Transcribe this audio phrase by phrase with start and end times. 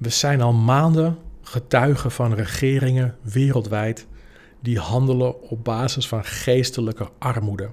[0.00, 4.06] We zijn al maanden getuigen van regeringen wereldwijd
[4.60, 7.70] die handelen op basis van geestelijke armoede.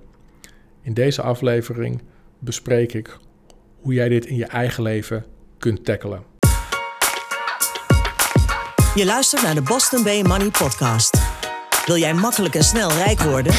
[0.82, 2.02] In deze aflevering
[2.40, 3.18] bespreek ik
[3.82, 5.26] hoe jij dit in je eigen leven
[5.58, 6.24] kunt tackelen.
[8.96, 11.18] Je luistert naar de Boston Bay Money Podcast.
[11.86, 13.54] Wil jij makkelijk en snel rijk worden?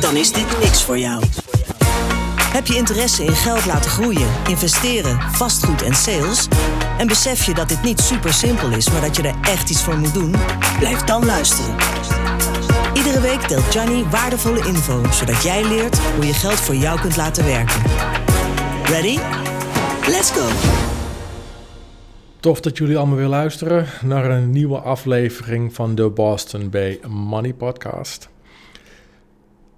[0.00, 1.24] Dan is dit niks voor jou.
[2.52, 6.48] Heb je interesse in geld laten groeien, investeren, vastgoed en sales?
[6.98, 9.82] En besef je dat dit niet super simpel is, maar dat je er echt iets
[9.82, 10.34] voor moet doen?
[10.78, 11.74] Blijf dan luisteren.
[12.94, 17.16] Iedere week deelt Johnny waardevolle info, zodat jij leert hoe je geld voor jou kunt
[17.16, 17.82] laten werken.
[18.84, 19.18] Ready?
[20.06, 20.48] Let's go!
[22.40, 27.54] Tof dat jullie allemaal weer luisteren naar een nieuwe aflevering van de Boston Bay Money
[27.54, 28.28] Podcast.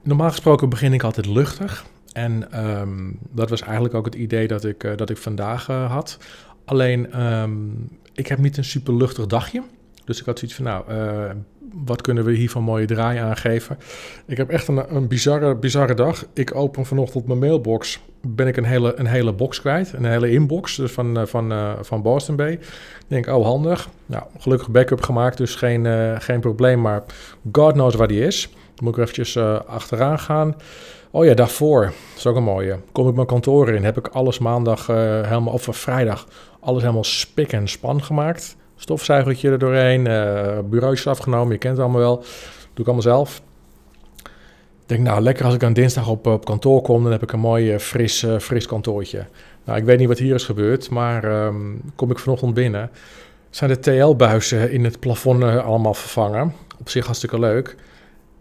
[0.03, 1.85] Normaal gesproken begin ik altijd luchtig.
[2.17, 5.91] En ehm, dat was eigenlijk ook het idee dat ik, eh, dat ik vandaag uh,
[5.91, 6.19] had.
[6.67, 7.51] Alleen, ehm,
[8.15, 9.63] ik heb niet een super luchtig dagje.
[10.05, 11.31] Dus ik had zoiets van, nou, uh,
[11.85, 13.79] wat kunnen we hier van mooie draai aangeven?
[14.27, 16.25] Ik heb echt een, een bizarre, bizarre dag.
[16.33, 18.01] Ik open vanochtend mijn mailbox.
[18.21, 19.93] Ben ik een hele, een hele box kwijt.
[19.93, 22.59] Een hele inbox dus van, van, uh, van Boston Bay.
[23.07, 23.89] Denk, oh handig.
[24.07, 25.87] Nou, gelukkig backup gemaakt, dus geen,
[26.21, 26.81] geen probleem.
[26.81, 27.03] Maar
[27.53, 28.49] God knows waar die is.
[28.83, 30.57] Moet ik eventjes achteraan gaan.
[31.11, 32.79] Oh ja, daarvoor, dat is ook een mooie.
[32.93, 36.27] Kom ik mijn kantoor in, heb ik alles maandag uh, helemaal, of vrijdag,
[36.61, 38.57] alles helemaal spik en span gemaakt.
[38.77, 42.17] Stofzuigertje er doorheen, uh, afgenomen, je kent het allemaal wel.
[42.17, 42.27] Doe
[42.75, 43.43] ik allemaal zelf.
[44.83, 47.33] Ik denk, nou, lekker als ik aan dinsdag op, op kantoor kom, dan heb ik
[47.33, 49.27] een mooi fris, fris kantoortje.
[49.65, 52.91] Nou, ik weet niet wat hier is gebeurd, maar um, kom ik vanochtend binnen.
[53.51, 56.53] Zijn de TL-buizen in het plafond allemaal vervangen.
[56.79, 57.77] Op zich hartstikke leuk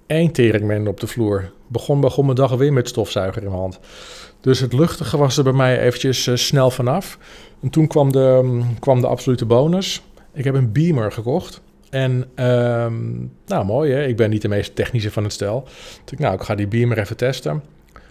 [0.07, 1.51] één teringman op de vloer.
[1.67, 3.79] Begon, begon mijn dag weer met stofzuiger in mijn hand.
[4.41, 7.17] Dus het luchtige was er bij mij eventjes uh, snel vanaf.
[7.61, 10.01] En toen kwam de, um, kwam de absolute bonus.
[10.33, 11.61] Ik heb een beamer gekocht.
[11.89, 15.63] En um, nou, mooi hè, ik ben niet de meest technische van het stel.
[16.03, 17.63] Dus ik, nou, ik ga die beamer even testen.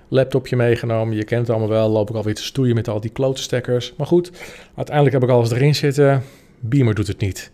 [0.09, 1.89] Laptopje meegenomen, je kent het allemaal wel.
[1.89, 3.95] Loop ik alweer te stoeien met al die klote stekkers.
[3.97, 4.31] Maar goed,
[4.75, 6.23] uiteindelijk heb ik alles erin zitten.
[6.61, 7.51] Beamer doet het niet.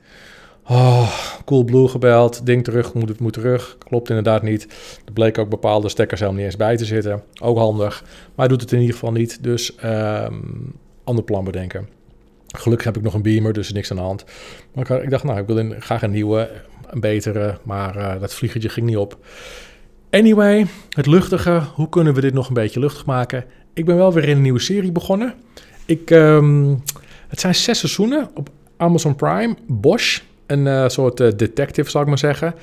[0.67, 1.13] Oh,
[1.45, 3.77] Coolblue gebeld, ding terug, moet het moet terug.
[3.79, 4.67] Klopt inderdaad niet.
[5.05, 7.23] Er bleek ook bepaalde stekkers helemaal niet eens bij te zitten.
[7.43, 9.43] Ook handig, maar hij doet het in ieder geval niet.
[9.43, 10.73] Dus um,
[11.05, 11.89] ander plan bedenken.
[12.47, 14.25] Gelukkig heb ik nog een beamer, dus niks aan de hand.
[14.75, 16.51] Maar ik dacht, nou, ik wil graag een nieuwe,
[16.87, 19.19] een betere, maar uh, dat vliegertje ging niet op.
[20.11, 21.63] Anyway, het luchtige.
[21.75, 23.45] Hoe kunnen we dit nog een beetje luchtig maken?
[23.75, 25.35] Ik ben wel weer in een nieuwe serie begonnen.
[25.87, 26.83] Ik, um,
[27.29, 29.57] het zijn zes seizoenen op Amazon Prime.
[29.67, 30.21] Bosch,
[30.51, 32.55] een uh, soort uh, detective, zou ik maar zeggen.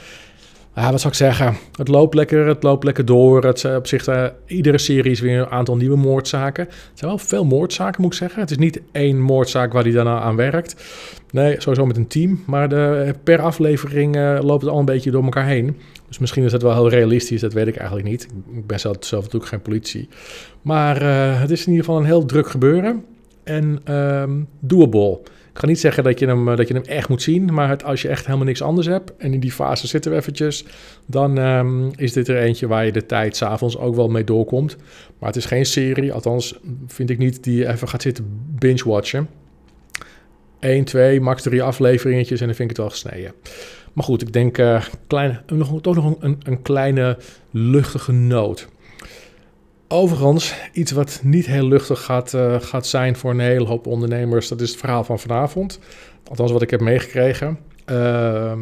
[0.75, 1.56] Ja, wat zou ik zeggen?
[1.75, 3.44] Het loopt lekker, het loopt lekker door.
[3.44, 6.64] Het, uh, op zich, iedere serie is weer een aantal nieuwe moordzaken.
[6.66, 8.42] Het zijn wel veel moordzaken, moet ik zeggen.
[8.42, 10.75] Het is niet één moordzaak waar hij daarna aan werkt.
[11.31, 12.44] Nee, sowieso met een team.
[12.46, 15.78] Maar de, per aflevering uh, loopt het al een beetje door elkaar heen.
[16.08, 18.28] Dus misschien is dat wel heel realistisch, dat weet ik eigenlijk niet.
[18.52, 20.09] Ik ben zelf, zelf natuurlijk geen politie.
[20.62, 21.02] Maar
[21.40, 23.04] het is in ieder geval een heel druk gebeuren.
[23.44, 25.19] En um, doable.
[25.57, 27.84] Ik ga niet zeggen dat je hem, dat je hem echt moet zien, maar het,
[27.84, 30.66] als je echt helemaal niks anders hebt en in die fase zitten we eventjes,
[31.06, 34.78] dan um, is dit er eentje waar je de tijd s'avonds ook wel mee doorkomt.
[35.19, 38.25] Maar het is geen serie, althans vind ik niet, die je even gaat zitten
[38.59, 39.29] binge-watchen.
[40.59, 43.34] 1, 2, max 3 afleveringetjes en dan vind ik het wel gesneden.
[43.94, 47.18] Maar goed, ik denk uh, klein, nog, toch nog een, een kleine
[47.51, 48.68] luchtige noot.
[49.88, 54.48] Overigens, iets wat niet heel luchtig gaat, uh, gaat zijn voor een hele hoop ondernemers,
[54.48, 55.80] dat is het verhaal van vanavond.
[56.24, 57.59] Althans, wat ik heb meegekregen.
[57.92, 58.53] Uh,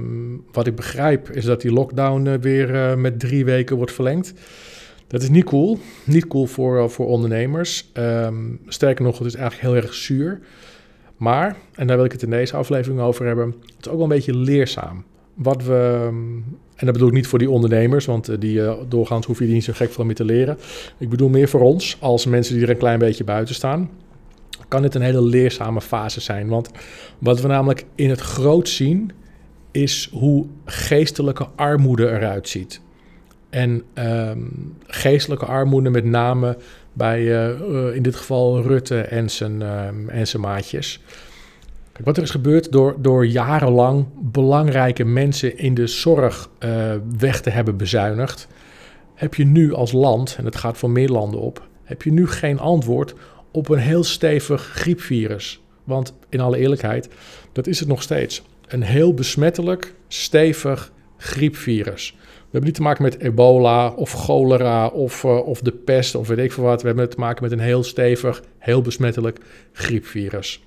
[0.51, 4.33] wat ik begrijp is dat die lockdown uh, weer uh, met drie weken wordt verlengd.
[5.07, 5.79] Dat is niet cool.
[6.03, 7.91] Niet cool voor, voor ondernemers.
[7.93, 10.39] Um, sterker nog, het is eigenlijk heel erg zuur.
[11.17, 14.03] Maar, en daar wil ik het in deze aflevering over hebben, het is ook wel
[14.03, 15.03] een beetje leerzaam.
[15.33, 16.09] Wat we,
[16.75, 19.53] en dat bedoel ik niet voor die ondernemers, want die uh, doorgaans hoef je die
[19.53, 20.57] niet zo gek veel meer te leren.
[20.97, 23.89] Ik bedoel meer voor ons, als mensen die er een klein beetje buiten staan.
[24.67, 26.47] Kan dit een hele leerzame fase zijn.
[26.47, 26.69] Want
[27.19, 29.11] wat we namelijk in het groot zien,
[29.71, 32.81] is hoe geestelijke armoede eruit ziet.
[33.49, 36.57] En um, geestelijke armoede met name
[36.93, 41.01] bij uh, in dit geval Rutte en zijn, um, en zijn maatjes.
[42.03, 47.49] Wat er is gebeurd door, door jarenlang belangrijke mensen in de zorg uh, weg te
[47.49, 48.47] hebben bezuinigd,
[49.13, 52.27] heb je nu als land, en het gaat voor meer landen op, heb je nu
[52.27, 53.13] geen antwoord
[53.51, 55.61] op een heel stevig griepvirus.
[55.83, 57.09] Want in alle eerlijkheid,
[57.51, 58.43] dat is het nog steeds.
[58.67, 62.15] Een heel besmettelijk, stevig griepvirus.
[62.19, 66.27] We hebben niet te maken met ebola of cholera of, uh, of de pest of
[66.27, 66.81] weet ik veel wat.
[66.81, 69.39] We hebben te maken met een heel stevig, heel besmettelijk
[69.71, 70.63] griepvirus.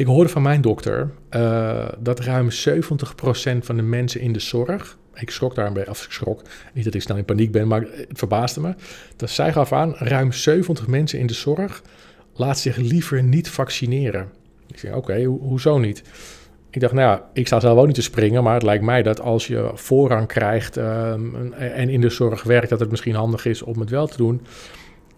[0.00, 2.52] Ik hoorde van mijn dokter uh, dat ruim 70%
[3.60, 4.98] van de mensen in de zorg.
[5.14, 6.42] Ik schrok daar een beetje, of ik schrok,
[6.74, 8.74] niet dat ik snel in paniek ben, maar het verbaasde me.
[9.16, 11.82] Dat zij gaf aan, ruim 70 mensen in de zorg
[12.34, 14.28] laat zich liever niet vaccineren.
[14.66, 16.02] Ik zei, oké, hoezo niet?
[16.70, 19.02] Ik dacht, nou ja, ik sta zelf ook niet te springen, maar het lijkt mij
[19.02, 23.44] dat als je voorrang krijgt um, en in de zorg werkt, dat het misschien handig
[23.46, 24.40] is om het wel te doen.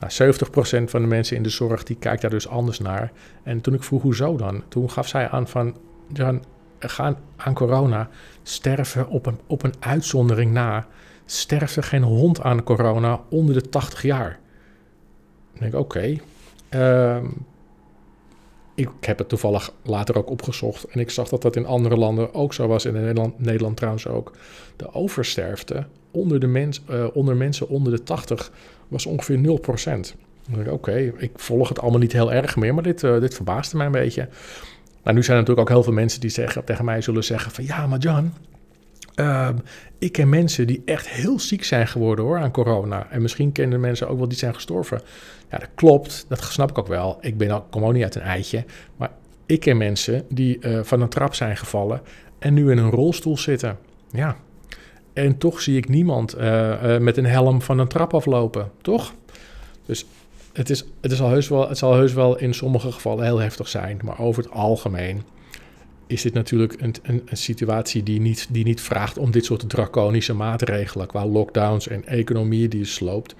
[0.03, 3.13] Nou, 70% van de mensen in de zorg die kijkt daar dus anders naar.
[3.43, 5.77] En toen ik vroeg hoezo dan, toen gaf zij aan van,
[6.13, 6.45] Jan,
[6.79, 8.09] gaan aan corona
[8.43, 10.87] sterven op een, op een uitzondering na.
[11.25, 14.39] Sterft er geen hond aan corona onder de 80 jaar?
[15.53, 16.17] Dan denk ik, oké.
[16.69, 17.27] Ehm,
[18.75, 22.35] ik heb het toevallig later ook opgezocht en ik zag dat dat in andere landen
[22.35, 22.85] ook zo was.
[22.85, 24.33] In Nederland, Nederland trouwens ook.
[24.77, 28.53] De oversterfte onder, de mens, uh, onder mensen onder de 80
[28.89, 30.15] was ongeveer 0%.
[30.69, 33.87] Oké, ik volg het allemaal niet heel erg meer, maar dit, uh, dit verbaasde mij
[33.87, 34.29] een beetje.
[35.03, 37.53] Nou, nu zijn er natuurlijk ook heel veel mensen die zeggen, tegen mij zullen zeggen
[37.53, 37.65] van...
[37.65, 38.33] ja, maar Jan,
[39.17, 39.49] uh,
[39.99, 43.07] ik ken mensen die echt heel ziek zijn geworden hoor, aan corona.
[43.11, 45.01] En misschien kennen mensen ook wel die zijn gestorven.
[45.51, 47.19] Ja, dat klopt, dat snap ik ook wel.
[47.21, 48.65] Ik ben kom ook niet uit een eitje.
[48.97, 49.11] Maar
[49.47, 52.01] ik ken mensen die uh, van een trap zijn gevallen
[52.39, 53.79] en nu in een rolstoel zitten.
[54.11, 54.37] Ja,
[55.13, 59.15] en toch zie ik niemand uh, uh, met een helm van een trap aflopen, toch?
[59.87, 60.07] Dus
[60.53, 63.39] het, is, het, is al heus wel, het zal heus wel in sommige gevallen heel
[63.39, 64.01] heftig zijn.
[64.05, 65.23] Maar over het algemeen
[66.07, 69.69] is dit natuurlijk een, een, een, situatie die niet, die niet vraagt om dit soort
[69.69, 73.35] draconische maatregelen qua lockdowns en economie die je sloopt.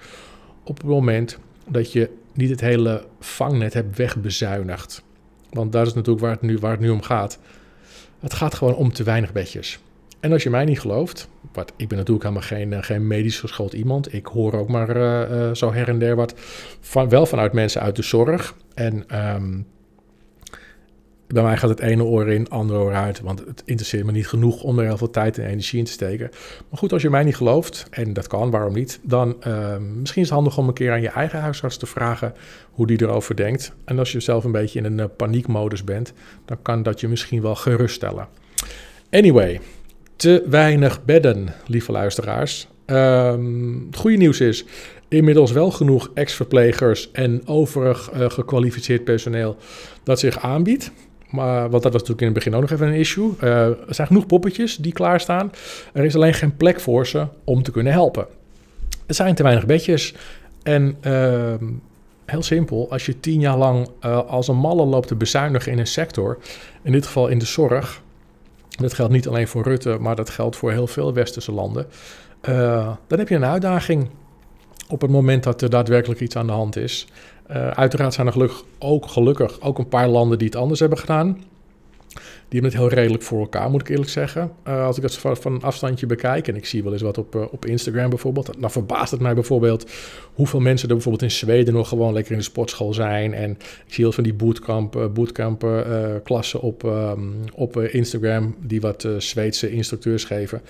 [0.63, 5.03] Op het moment dat je niet het hele vangnet hebt wegbezuinigd.
[5.49, 7.39] Want dat is natuurlijk waar het nu, waar het nu om gaat.
[8.19, 9.79] Het gaat gewoon om te weinig bedjes.
[10.19, 13.73] En als je mij niet gelooft, ik ben natuurlijk helemaal geen, eh, geen medisch geschoold
[13.73, 14.13] iemand.
[14.13, 16.33] Ik hoor ook maar uh, uh, zo her en der wat,
[16.79, 18.55] van, wel vanuit mensen uit de zorg.
[18.73, 19.65] En um,
[21.33, 23.21] bij mij gaat het ene oor in, andere oor uit.
[23.21, 25.91] Want het interesseert me niet genoeg om er heel veel tijd en energie in te
[25.91, 26.29] steken.
[26.69, 28.99] Maar goed, als je mij niet gelooft, en dat kan, waarom niet?
[29.03, 32.33] Dan uh, misschien is het handig om een keer aan je eigen huisarts te vragen
[32.71, 33.73] hoe die erover denkt.
[33.85, 36.13] En als je zelf een beetje in een paniekmodus bent,
[36.45, 38.27] dan kan dat je misschien wel geruststellen.
[39.09, 39.59] Anyway,
[40.23, 42.67] te weinig bedden, lieve luisteraars.
[42.85, 44.65] Um, het goede nieuws is
[45.07, 49.57] inmiddels wel genoeg ex-verplegers en overig uh, gekwalificeerd personeel
[50.03, 50.91] dat zich aanbiedt.
[51.29, 53.31] Maar, want dat was natuurlijk in het begin ook nog even een issue.
[53.41, 55.51] Uh, er zijn genoeg poppetjes die klaarstaan.
[55.93, 58.27] Er is alleen geen plek voor ze om te kunnen helpen.
[59.05, 60.13] Er zijn te weinig bedjes.
[60.63, 61.53] En uh,
[62.25, 65.79] heel simpel, als je tien jaar lang uh, als een malle loopt te bezuinigen in
[65.79, 66.37] een sector,
[66.83, 68.01] in dit geval in de zorg,
[68.81, 71.87] dat geldt niet alleen voor Rutte, maar dat geldt voor heel veel westerse landen,
[72.49, 74.09] uh, dan heb je een uitdaging
[74.87, 77.07] op het moment dat er daadwerkelijk iets aan de hand is.
[77.51, 80.97] Uh, uiteraard zijn er gelukkig ook, gelukkig ook een paar landen die het anders hebben
[80.97, 81.43] gedaan.
[82.13, 84.51] Die hebben het heel redelijk voor elkaar, moet ik eerlijk zeggen.
[84.67, 87.17] Uh, als ik het van, van, een afstandje bekijk, en ik zie wel eens wat
[87.17, 89.91] op, uh, op Instagram bijvoorbeeld, dan verbaast het mij bijvoorbeeld
[90.33, 93.33] hoeveel mensen er bijvoorbeeld in Zweden nog gewoon lekker in de sportschool zijn.
[93.33, 94.33] En ik zie heel van die
[95.13, 95.67] bootcamp,
[96.23, 100.61] klassen op, um, op Instagram, die wat Zweedse instructeurs geven.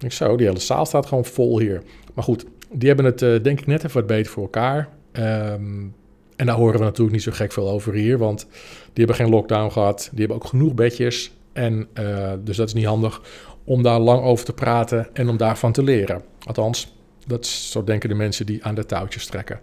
[0.00, 1.82] Ik zo, die hele zaal staat gewoon vol hier.
[2.14, 4.88] Maar goed, die hebben het denk ik net even wat beter voor elkaar.
[5.12, 5.94] Um,
[6.38, 8.46] en daar horen we natuurlijk niet zo gek veel over hier, want
[8.92, 10.08] die hebben geen lockdown gehad.
[10.10, 11.32] Die hebben ook genoeg bedjes.
[11.52, 13.22] En uh, dus dat is niet handig
[13.64, 16.22] om daar lang over te praten en om daarvan te leren.
[16.44, 16.96] Althans,
[17.26, 19.60] dat zo denken de mensen die aan de touwtjes trekken.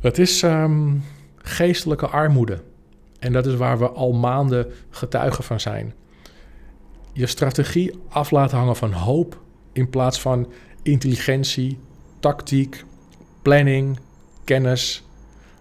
[0.00, 1.04] Het is um,
[1.36, 2.58] geestelijke armoede.
[3.18, 5.94] En dat is waar we al maanden getuigen van zijn.
[7.12, 9.40] Je strategie af laten hangen van hoop
[9.72, 10.52] in plaats van
[10.82, 11.78] intelligentie,
[12.20, 12.84] tactiek,
[13.42, 13.98] planning,
[14.44, 15.02] kennis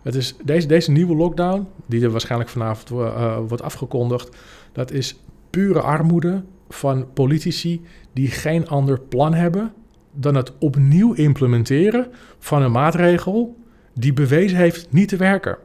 [0.01, 4.38] het is deze, deze nieuwe lockdown, die er waarschijnlijk vanavond uh, wordt afgekondigd,
[4.72, 7.81] dat is pure armoede van politici
[8.13, 9.74] die geen ander plan hebben
[10.12, 12.08] dan het opnieuw implementeren
[12.39, 13.58] van een maatregel
[13.93, 15.58] die bewezen heeft niet te werken.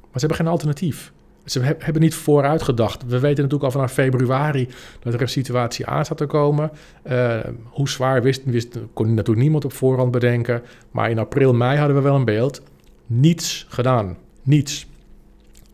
[0.00, 1.12] Maar ze hebben geen alternatief.
[1.44, 3.02] Ze hebben niet vooruit gedacht.
[3.02, 4.68] We weten natuurlijk al vanaf februari
[5.00, 6.70] dat er een situatie aan zat te komen.
[7.10, 10.62] Uh, hoe zwaar wist, wist, kon natuurlijk niemand op voorhand bedenken.
[10.90, 12.62] Maar in april, mei hadden we wel een beeld
[13.10, 14.16] niets gedaan.
[14.42, 14.86] Niets.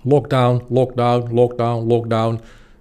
[0.02, 2.40] Lockdown, lockdown, lockdown, lockdown.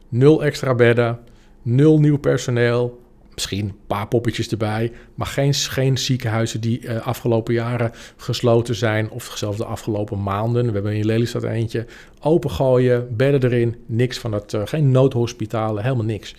[0.10, 1.20] Nul extra bedden,
[1.62, 3.04] nul nieuw personeel.
[3.34, 9.10] Misschien een paar poppetjes erbij, maar geen, geen ziekenhuizen die uh, afgelopen jaren gesloten zijn,
[9.10, 10.66] of zelfs de afgelopen maanden.
[10.66, 11.86] We hebben in Lelystad eentje
[12.22, 16.36] opengooien, bedden erin, niks van dat, uh, geen noodhospitalen, helemaal niks.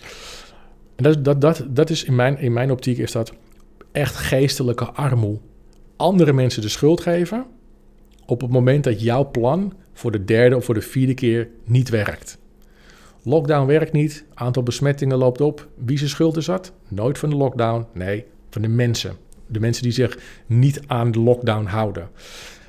[0.95, 3.33] En dat, dat, dat, dat is in mijn, in mijn optiek is dat
[3.91, 5.39] echt geestelijke armoede.
[5.95, 7.45] Andere mensen de schuld geven
[8.27, 11.89] op het moment dat jouw plan voor de derde of voor de vierde keer niet
[11.89, 12.37] werkt.
[13.23, 15.67] Lockdown werkt niet, aantal besmettingen loopt op.
[15.85, 16.73] Wie zijn schuld is dat?
[16.87, 19.15] Nooit van de lockdown, nee, van de mensen.
[19.47, 22.09] De mensen die zich niet aan de lockdown houden.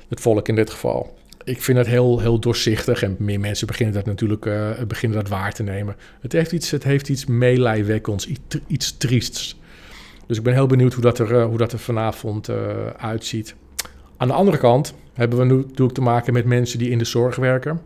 [0.09, 1.17] Het volk in dit geval.
[1.43, 5.29] Ik vind het heel, heel doorzichtig en meer mensen beginnen dat natuurlijk uh, beginnen dat
[5.29, 5.95] waar te nemen.
[6.21, 9.59] Het heeft iets, het heeft iets meelijwekkends, iets, iets triests.
[10.27, 12.55] Dus ik ben heel benieuwd hoe dat er, uh, hoe dat er vanavond uh,
[12.97, 13.55] uitziet.
[14.17, 17.35] Aan de andere kant hebben we natuurlijk te maken met mensen die in de zorg
[17.35, 17.81] werken.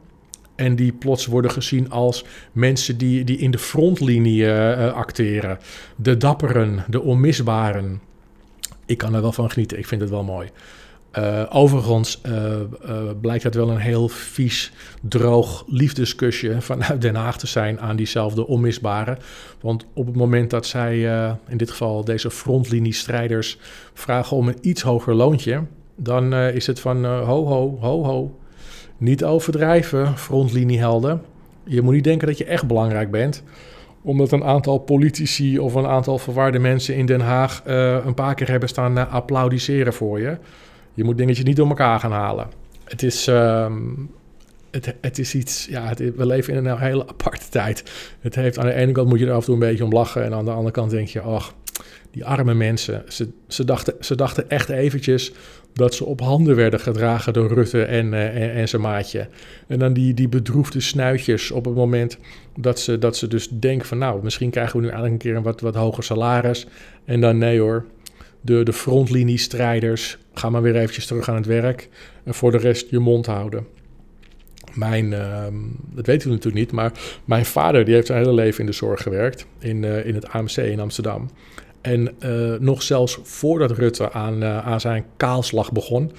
[0.56, 5.60] En die plots worden gezien als mensen die, die in de frontlinie uh, acteren.
[5.96, 8.02] De dapperen, de onmisbaren.
[8.86, 10.50] Ik kan er wel van genieten, ik vind het wel mooi.
[11.20, 12.22] Uh, overigens
[13.22, 14.72] blijkt het wel een heel vies,
[15.02, 19.18] droog liefdeskusje vanuit Den Haag te zijn aan diezelfde onmisbare.
[19.62, 21.02] Want op het moment dat zij,
[21.48, 23.58] in dit geval deze frontliniestrijders,
[23.94, 25.64] vragen om een iets hoger loontje,
[25.96, 28.40] dan is het van ho ho, ho ho.
[28.98, 31.22] Niet overdrijven, frontliniehelden.
[31.64, 33.44] Je moet niet denken dat je echt belangrijk bent
[34.04, 37.62] omdat een aantal politici of een aantal verwarde mensen in Den Haag
[38.06, 40.38] een paar keer hebben staan applaudisseren voor je.
[40.94, 42.48] Je moet dingetjes niet door elkaar gaan halen.
[42.84, 44.10] Het is, um,
[44.72, 47.84] het, het is iets, ja, we leven in een hele aparte tijd.
[48.20, 49.92] Het heeft, aan de ene kant moet je er af en toe een beetje om
[49.92, 50.24] lachen.
[50.24, 51.54] En aan de andere kant denk je, ach,
[52.12, 53.04] die arme mensen.
[53.08, 55.34] Ze, ze, dachten, ze dachten echt eventjes
[55.74, 59.28] dat ze op handen werden gedragen door Rutte en, uh, en, en, zijn maatje.
[59.68, 62.18] En dan die, die bedroefde snuitjes op het moment
[62.58, 63.98] dat ze, dat ze dus denken van...
[63.98, 66.68] nou, misschien krijgen we nu eigenlijk een keer een wat, wat hoger salaris.
[67.06, 67.86] En dan nee hoor,
[68.42, 71.90] de, de frontliniestrijders, ga maar weer eventjes terug aan het werk.
[72.24, 73.68] En voor de rest je mond houden.
[74.74, 75.46] Mijn, uh,
[75.94, 76.92] dat weten we natuurlijk niet, maar
[77.26, 79.46] mijn vader die heeft zijn hele leven in de zorg gewerkt.
[79.60, 81.30] In, uh, in het AMC in Amsterdam.
[81.84, 86.12] En uh, nog zelfs voordat Rutte aan, uh, aan zijn kaalslag begon,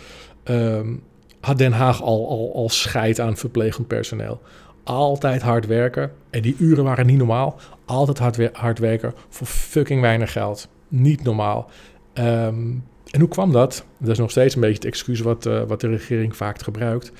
[0.42, 0.94] ehm,
[1.40, 4.40] had Den Haag al, al, al scheid aan verplegend personeel.
[4.82, 6.12] Altijd hard werken.
[6.30, 7.56] En die uren waren niet normaal.
[7.84, 10.68] Altijd hard, hard werken voor fucking weinig geld.
[10.88, 11.70] Niet normaal.
[12.14, 13.84] Um, en hoe kwam dat?
[13.98, 17.12] Dat is nog steeds een beetje het excuus wat, uh, wat de regering vaak gebruikt.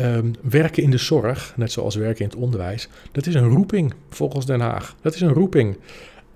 [0.00, 3.94] Um, werken in de zorg, net zoals werken in het onderwijs, dat is een roeping
[4.10, 4.96] volgens Den Haag.
[5.00, 5.76] Dat is een roeping.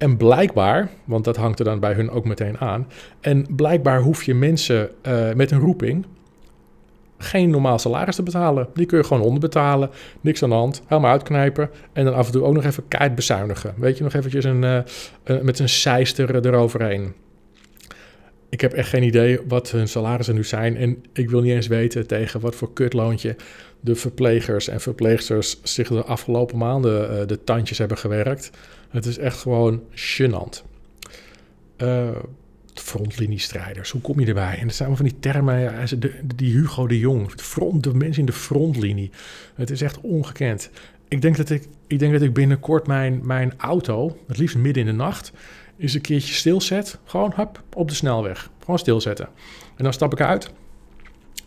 [0.01, 2.87] En blijkbaar, want dat hangt er dan bij hun ook meteen aan.
[3.21, 6.07] En blijkbaar hoef je mensen uh, met een roeping
[7.19, 8.69] geen normaal salaris te betalen.
[8.75, 9.91] Die kun je gewoon onderbetalen,
[10.21, 11.71] niks aan de hand, helemaal uitknijpen.
[11.93, 13.75] En dan af en toe ook nog even keihard bezuinigen.
[13.77, 17.15] Weet je, nog eventjes een, uh, met een seister eroverheen.
[18.51, 20.77] Ik heb echt geen idee wat hun salarissen nu zijn.
[20.77, 23.37] En ik wil niet eens weten tegen wat voor kutloontje
[23.81, 28.51] de verplegers en verpleegsters zich de afgelopen maanden uh, de tandjes hebben gewerkt.
[28.89, 30.63] Het is echt gewoon gênant.
[31.79, 32.09] Uh,
[32.75, 34.59] frontliniestrijders, hoe kom je erbij?
[34.59, 38.21] En dat zijn van die termen, ja, de, die Hugo de Jong, front, de mensen
[38.21, 39.11] in de frontlinie.
[39.55, 40.71] Het is echt ongekend.
[41.09, 44.83] Ik denk dat ik, ik, denk dat ik binnenkort mijn, mijn auto, het liefst midden
[44.83, 45.33] in de nacht,
[45.81, 46.99] eens een keertje stilzet.
[47.05, 48.51] Gewoon hup, op de snelweg.
[48.61, 49.29] Gewoon stilzetten.
[49.77, 50.51] En dan stap ik uit.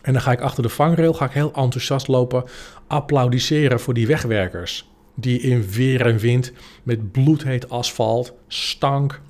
[0.02, 2.44] En dan ga ik achter de vangrail, ga ik heel enthousiast lopen
[2.86, 4.88] applaudisseren voor die wegwerkers.
[5.14, 9.20] Die in weer en wind met bloedheet asfalt, stank,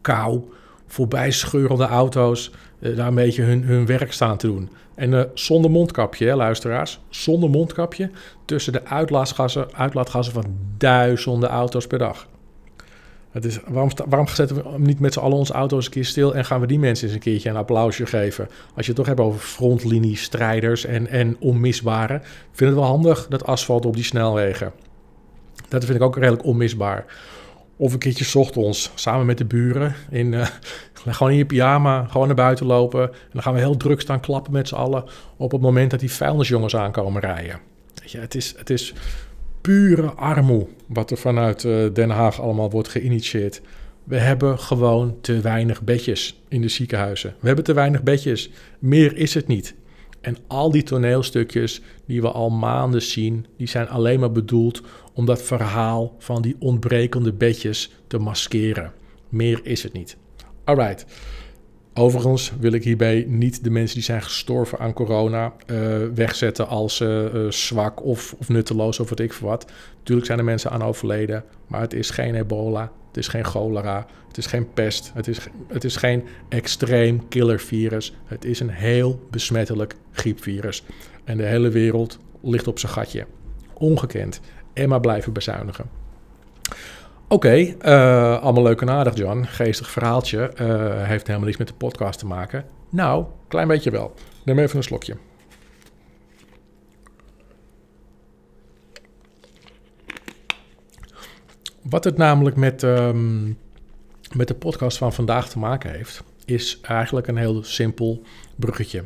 [0.00, 0.42] kou,
[0.86, 2.50] voorbij scheurende auto's,
[2.80, 4.70] eh, daar een beetje hun, hun werk staan te doen.
[4.94, 7.00] En uh, zonder mondkapje, hè, luisteraars.
[7.08, 8.10] Zonder mondkapje
[8.44, 12.26] tussen de uitlaatgassen, uitlaatgassen van duizenden auto's per dag.
[13.30, 16.34] Het is, waarom, waarom zetten we niet met z'n allen onze auto's een keer stil
[16.34, 18.48] en gaan we die mensen eens een keertje een applausje geven?
[18.74, 22.14] Als je het toch hebt over frontliniestrijders en, en onmisbare.
[22.14, 22.22] Ik
[22.52, 24.72] vind het wel handig, dat asfalt op die snelwegen.
[25.68, 27.04] Dat vind ik ook redelijk onmisbaar.
[27.76, 29.94] Of een keertje ochtends samen met de buren.
[30.10, 30.46] In, uh,
[31.06, 33.02] gewoon in je pyjama, gewoon naar buiten lopen.
[33.02, 35.04] En dan gaan we heel druk staan klappen met z'n allen.
[35.36, 37.60] Op het moment dat die vuilnisjongens aankomen rijden.
[37.94, 38.94] Weet het is, het is
[39.60, 43.60] pure armoe wat er vanuit uh, Den Haag allemaal wordt geïnitieerd.
[44.04, 47.34] We hebben gewoon te weinig bedjes in de ziekenhuizen.
[47.40, 48.50] We hebben te weinig bedjes.
[48.78, 49.74] Meer is het niet.
[50.20, 54.82] En al die toneelstukjes die we al maanden zien, die zijn alleen maar bedoeld
[55.14, 58.92] om dat verhaal van die ontbrekende bedjes te maskeren.
[59.28, 60.16] Meer is het niet.
[60.64, 61.06] Alright.
[61.94, 67.00] Overigens wil ik hierbij niet de mensen die zijn gestorven aan corona uh, wegzetten als
[67.00, 69.72] uh, zwak of, of, nutteloos of wat ik voor wat.
[69.98, 74.06] Natuurlijk zijn er mensen aan overleden, maar het is geen ebola, het is geen cholera,
[74.28, 78.14] het is geen pest, het is, het is geen extreem killervirus.
[78.24, 80.84] Het is een heel besmettelijk griepvirus.
[81.24, 83.26] En de hele wereld ligt op zijn gatje.
[83.72, 84.40] Ongekend.
[84.72, 85.90] En maar blijven bezuinigen.
[87.32, 89.42] Oké, uh, allemaal leuk en aardig, John.
[89.42, 90.52] Geestig verhaaltje.
[90.60, 92.64] Uh, heeft helemaal niets met de podcast te maken.
[92.88, 94.14] Nou, klein beetje wel.
[94.44, 95.16] Neem even een slokje.
[101.82, 103.46] Wat het namelijk met, ehm,
[104.34, 108.22] met de podcast van vandaag te maken heeft, is eigenlijk een heel simpel
[108.56, 109.04] bruggetje.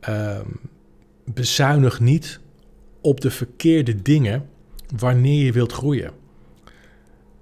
[0.00, 0.46] Ehm,
[1.24, 2.40] bezuinig niet
[3.00, 4.48] op de verkeerde dingen
[4.96, 6.19] wanneer je wilt groeien.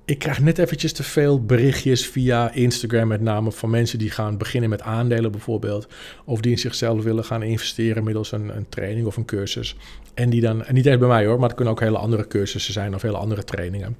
[0.09, 4.39] Ik krijg net eventjes te veel berichtjes via Instagram, met name van mensen die gaan
[4.39, 5.89] beginnen met aandelen bijvoorbeeld.
[6.25, 9.77] Of die in zichzelf willen gaan investeren middels een, een training of een cursus.
[10.15, 12.27] En die dan, en niet eens bij mij hoor, maar het kunnen ook hele andere
[12.27, 13.97] cursussen zijn of hele andere trainingen.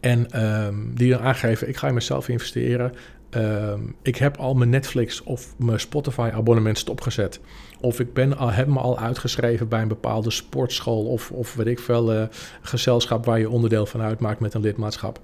[0.00, 2.92] En ehm, die dan aangeven, ik ga in mezelf investeren.
[3.30, 7.40] Ehm, ik heb al mijn Netflix of mijn Spotify abonnement stopgezet.
[7.80, 11.66] Of ik ben al, heb me al uitgeschreven bij een bepaalde sportschool of, of weet
[11.66, 12.22] ik veel, uh,
[12.60, 15.20] gezelschap waar je onderdeel van uitmaakt met een lidmaatschap.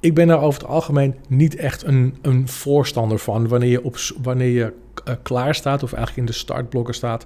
[0.00, 3.96] Ik ben daar over het algemeen niet echt een, een voorstander van wanneer je, op,
[4.22, 4.72] wanneer je
[5.08, 7.24] uh, klaar staat of eigenlijk in de startblokken staat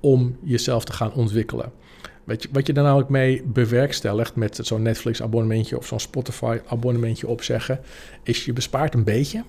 [0.00, 1.72] om jezelf te gaan ontwikkelen.
[2.24, 7.80] Weet je, wat je daar namelijk mee bewerkstelligt met zo'n Netflix-abonnementje of zo'n Spotify-abonnementje opzeggen,
[8.22, 9.44] is je bespaart een beetje.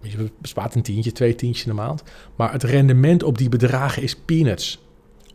[0.00, 2.02] Je bespaart een tientje, twee tientjes in de maand.
[2.36, 4.81] Maar het rendement op die bedragen is peanuts.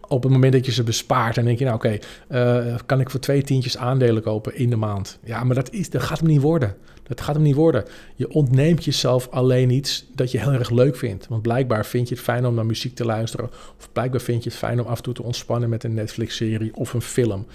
[0.08, 1.98] Op het moment dat je ze bespaart, dan denk je, nou oké,
[2.30, 5.20] uh, kan ik voor twee tientjes aandelen kopen in de maand?
[5.24, 6.76] Ja, maar dat, is, dat gaat hem niet worden.
[7.04, 7.84] Dat gaat hem niet worden.
[8.16, 11.28] Je ontneemt jezelf alleen iets dat je heel erg leuk vindt.
[11.28, 13.50] Want blijkbaar vind je het fijn om naar muziek te luisteren.
[13.78, 16.76] Of blijkbaar vind je het fijn om af en toe te ontspannen met een Netflix-serie
[16.76, 17.46] of een film.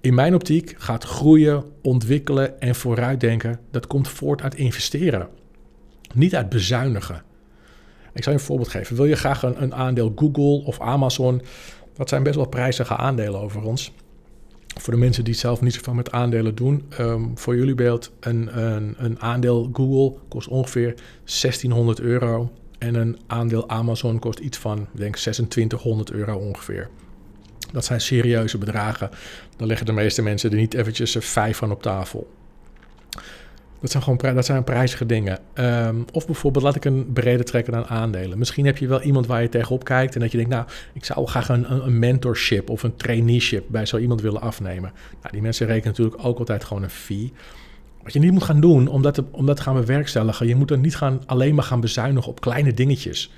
[0.00, 5.28] In mijn optiek gaat groeien, ontwikkelen en vooruitdenken, dat komt voort uit investeren.
[6.14, 7.22] Niet uit bezuinigen.
[8.12, 8.96] Ik zal je een voorbeeld geven.
[8.96, 11.42] Wil je graag een aandeel Google of Amazon?
[11.94, 13.92] Dat zijn best wel prijzige aandelen over ons
[14.80, 18.58] voor de mensen die zelf niet zoveel met aandelen doen, um, voor jullie beeld, een,
[18.60, 20.94] een, een, aandeel Google kost ongeveer
[21.24, 22.52] 1600 euro.
[22.78, 26.88] En een aandeel Amazon kost iets van, denk, 2600 euro ongeveer.
[27.72, 29.10] Dat zijn serieuze bedragen.
[29.56, 32.30] Dan leggen de meeste mensen er niet eventjes vijf van op tafel.
[33.82, 35.38] Dat zijn gewoon dat zijn prijzige dingen.
[35.54, 38.38] Ehm, of bijvoorbeeld, laat ik een brede trekken aan aandelen.
[38.38, 41.04] Misschien heb je wel iemand waar je tegenop kijkt en dat je denkt, nou, ik
[41.04, 44.92] zou graag een, een mentorship of een traineeship bij zo iemand willen afnemen.
[45.20, 47.32] Nou, die mensen rekenen natuurlijk ook altijd gewoon een fee.
[48.02, 50.78] Wat je niet moet gaan doen, om dat om dat gaan bewerkstelligen, je moet er
[50.78, 53.32] niet gaan, alleen maar gaan bezuinigen op kleine dingetjes.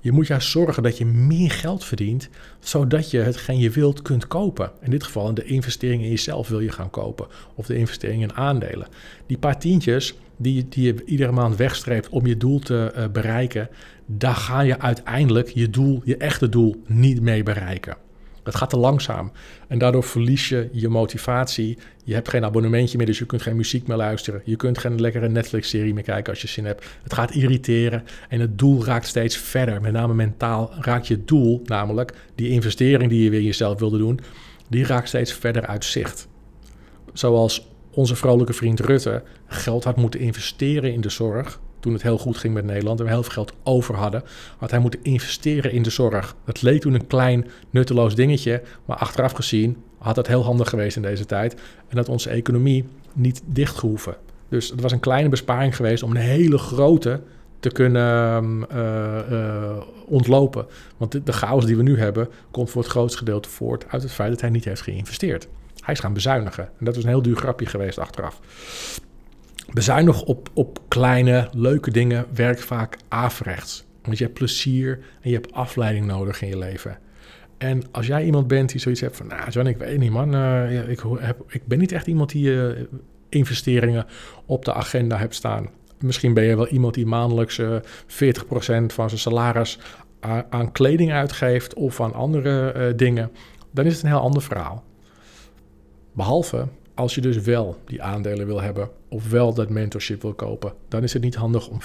[0.00, 2.28] Je moet juist zorgen dat je meer geld verdient,
[2.60, 4.70] zodat je hetgeen je wilt kunt kopen.
[4.80, 8.34] In dit geval de investering in jezelf wil je gaan kopen, of de investering in
[8.34, 8.86] aandelen.
[9.26, 13.68] Die paar tientjes die, die je iedere maand wegstreept om je doel te uh, bereiken,
[14.06, 17.96] daar ga je uiteindelijk je doel, je echte doel, niet mee bereiken.
[18.50, 19.32] Het gaat te langzaam.
[19.68, 21.78] En daardoor verlies je je motivatie.
[22.04, 24.42] Je hebt geen abonnementje meer, dus je kunt geen muziek meer luisteren.
[24.44, 26.84] Je kunt geen lekkere Netflix-serie meer kijken als je zin hebt.
[27.02, 29.80] Het gaat irriteren en het doel raakt steeds verder.
[29.80, 34.20] Met name mentaal raakt je doel, namelijk die investering die je weer jezelf wilde doen,
[34.68, 36.28] die raakt steeds verder uit zicht.
[37.12, 42.18] Zoals onze vrolijke vriend Rutte geld had moeten investeren in de zorg toen het heel
[42.18, 44.22] goed ging met Nederland en we heel veel geld over hadden,
[44.58, 46.36] had hij moeten investeren in de zorg.
[46.44, 50.96] Dat leek toen een klein nutteloos dingetje, maar achteraf gezien had dat heel handig geweest
[50.96, 51.54] in deze tijd
[51.88, 54.16] en dat onze economie niet dichtgehoeven.
[54.48, 57.20] Dus het was een kleine besparing geweest om een hele grote
[57.60, 60.66] te kunnen uh, uh, ontlopen.
[60.96, 64.12] Want de, chaos die we nu hebben, komt voor het grootste gedeelte voort uit het
[64.12, 65.48] feit dat hij niet heeft geïnvesteerd.
[65.80, 66.64] Hij is gaan bezuinigen.
[66.78, 68.40] En dat was een heel duur grapje geweest achteraf.
[69.72, 73.84] Bezuinig op, op kleine, leuke dingen werkt vaak averechts.
[74.02, 76.98] Want je hebt plezier en je hebt afleiding nodig in je leven.
[77.58, 79.26] En als jij iemand bent die zoiets hebt van...
[79.26, 80.34] Nou, John, ik weet niet, man.
[80.34, 82.70] Uh, ik, heb, ik ben niet echt iemand die uh,
[83.28, 84.06] investeringen
[84.46, 85.68] op de agenda hebt staan.
[85.98, 89.78] Misschien ben je wel iemand die maandelijks uh, eh, 40% van zijn salaris
[90.20, 91.74] aan, aan kleding uitgeeft...
[91.74, 93.30] of aan andere dingen.
[93.70, 94.84] Dan is het een heel ander verhaal.
[96.12, 96.68] Behalve
[97.00, 101.02] als je dus wel die aandelen wil hebben of wel dat mentorship wil kopen, dan
[101.02, 101.84] is het niet handig om 40%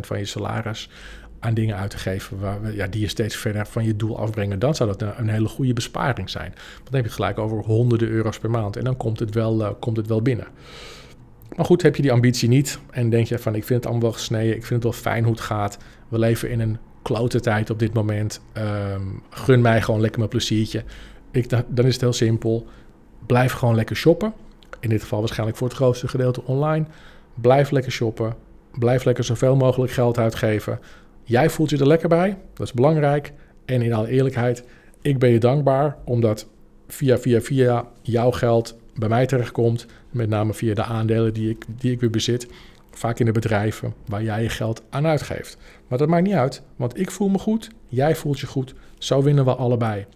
[0.00, 0.90] van je salaris
[1.38, 4.58] aan dingen uit te geven waar, ja, die je steeds verder van je doel afbrengen.
[4.58, 6.50] Dan zou dat een, hele goede besparing zijn.
[6.50, 9.34] Want dan heb je het gelijk over honderden euro's per maand en dan komt het
[9.34, 10.46] wel, uh, komt het wel binnen.
[11.56, 14.10] Maar goed, heb je die ambitie niet en denk je van ik vind het allemaal
[14.10, 15.78] wel gesneden, ik vind het wel fijn hoe het gaat.
[16.08, 18.40] We leven in een klote tijd op dit moment.
[18.54, 20.84] Um, gun mij gewoon lekker mijn pleziertje.
[21.30, 22.66] Ik, dan is het heel simpel
[23.26, 24.32] blijf gewoon lekker shoppen.
[24.80, 26.84] In dit geval waarschijnlijk voor het grootste gedeelte online.
[27.34, 28.34] Blijf lekker shoppen.
[28.78, 30.80] Blijf lekker zoveel mogelijk geld uitgeven.
[31.24, 32.38] Jij voelt je er lekker bij.
[32.54, 33.32] Dat is belangrijk.
[33.64, 34.64] En in alle eerlijkheid,
[35.02, 36.46] ik ben je dankbaar omdat
[36.88, 39.86] via, via, via jouw geld bij mij terechtkomt.
[40.10, 42.48] Met name via de aandelen die ik, die ik weer bezit.
[42.90, 45.56] Vaak in de bedrijven waar jij je geld aan uitgeeft.
[45.88, 48.74] Maar dat maakt niet uit, want ik voel me goed, jij voelt je goed.
[48.98, 50.06] Zo winnen we allebei.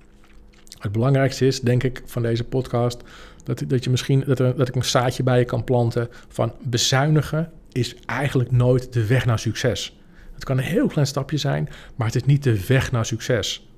[0.84, 3.02] Het belangrijkste is, denk ik, van deze podcast,
[3.44, 6.52] dat, dat, je misschien, dat, er, dat ik een zaadje bij je kan planten van
[6.62, 9.98] bezuinigen is eigenlijk nooit de weg naar succes.
[10.34, 13.68] Het kan een heel klein stapje zijn, maar het is niet de weg naar succes.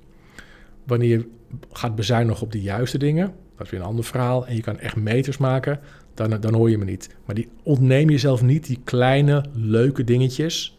[0.83, 1.29] Wanneer je
[1.71, 4.79] gaat bezuinigen op de juiste dingen, dat is weer een ander verhaal, en je kan
[4.79, 5.79] echt meters maken,
[6.13, 7.15] dan, dan hoor je me niet.
[7.25, 10.75] Maar die ontneem jezelf niet die kleine, leuke dingetjes.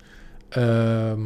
[0.48, 1.20] Ehm,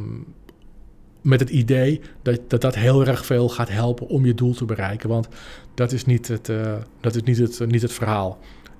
[1.22, 4.64] met het idee dat, dat dat heel erg veel gaat helpen om je doel te
[4.64, 5.08] bereiken.
[5.08, 5.28] Want
[5.74, 8.38] dat is niet het, uh, dat is niet het, niet het verhaal.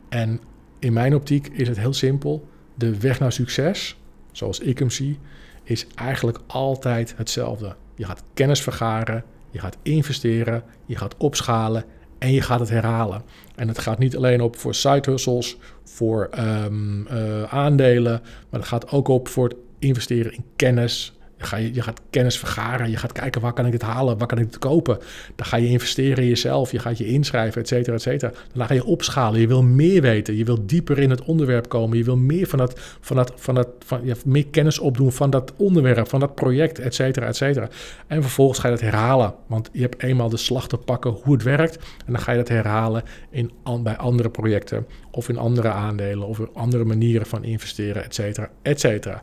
[0.09, 0.41] En
[0.79, 2.49] in mijn optiek is het heel simpel.
[2.75, 3.97] De weg naar succes,
[4.33, 5.19] zoals ik hem zie,
[5.63, 7.77] is eigenlijk altijd hetzelfde.
[7.95, 11.85] Je gaat kennis vergaren, je gaat investeren, je gaat opschalen
[12.19, 13.23] en je gaat het herhalen.
[13.55, 18.69] En het gaat niet alleen op voor side hustles, voor um, uh, aandelen, maar het
[18.69, 22.91] gaat ook op voor het investeren in kennis, je, ga je, gaat kennis vergaren.
[22.91, 24.99] Je gaat kijken waar kan ik dit halen, waar kan ik het kopen.
[25.37, 26.71] Dan ga je investeren in jezelf.
[26.71, 28.33] Je gaat je inschrijven, et cetera, et cetera.
[28.55, 29.41] Dan ga je opschalen.
[29.41, 30.37] Je wil meer weten.
[30.37, 31.99] Je wil dieper in het onderwerp komen.
[31.99, 35.53] Je wil meer van dat, van dat, van dat, van, meer kennis opdoen van dat
[35.57, 37.69] onderwerp, van dat project, et cetera, et cetera.
[38.07, 39.35] En vervolgens ga je dat herhalen.
[39.47, 41.77] Want je hebt eenmaal de slag te pakken hoe het werkt.
[41.77, 43.51] En dan ga je dat herhalen in,
[43.83, 44.87] bij andere projecten.
[45.11, 46.27] Of in andere aandelen.
[46.27, 49.23] Of in andere manieren van investeren, et cetera, et cetera.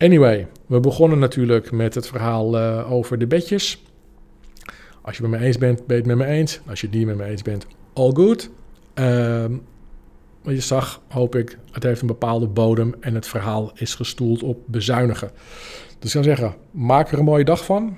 [0.00, 3.82] Anyway, we begonnen natuurlijk met het verhaal uh, over de bedjes.
[5.02, 6.60] Als je het met me eens bent, ben je het met me eens.
[6.68, 8.50] Als je het niet met me eens bent, all good.
[10.42, 14.42] Maar je zag, hoop ik, het heeft een bepaalde bodem en het verhaal is gestoeld
[14.42, 15.30] op bezuinigen.
[15.98, 17.96] Dus ik zou zeggen, maak er een mooie dag van.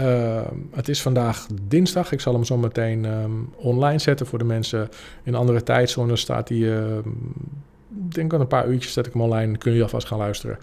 [0.00, 0.40] Uh,
[0.72, 2.12] het is vandaag dinsdag.
[2.12, 4.88] Ik zal hem zo meteen um, online zetten voor de mensen
[5.22, 6.20] in andere tijdzones.
[6.20, 6.96] Staat hij, uh,
[8.06, 9.58] ik denk aan een paar uurtjes zet ik hem online.
[9.58, 10.58] Kun je alvast gaan luisteren.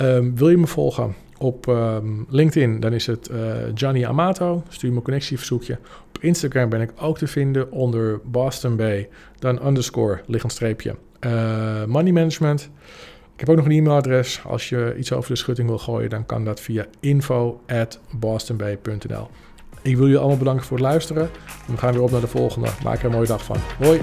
[0.00, 3.38] Um, wil je me volgen op um, LinkedIn, dan is het uh,
[3.74, 4.62] Gianni Amato.
[4.68, 5.78] Stuur me een connectieverzoekje.
[6.08, 9.08] Op Instagram ben ik ook te vinden onder Boston Bay,
[9.38, 12.70] dan underscore, liggend streepje, uh, money management.
[13.34, 14.40] Ik heb ook nog een e-mailadres.
[14.46, 19.28] Als je iets over de schutting wil gooien, dan kan dat via info at bostonbay.nl.
[19.82, 21.30] Ik wil jullie allemaal bedanken voor het luisteren.
[21.66, 22.68] We gaan weer op naar de volgende.
[22.84, 23.56] Maak er een mooie dag van.
[23.78, 24.00] Hoi!